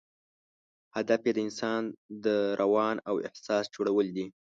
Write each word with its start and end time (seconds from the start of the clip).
هدف 0.95 1.21
یې 1.27 1.31
د 1.35 1.39
انسان 1.47 1.81
د 2.25 2.25
روان 2.61 2.95
او 3.09 3.15
احساس 3.27 3.65
جوړول 3.75 4.07
دي. 4.15 4.25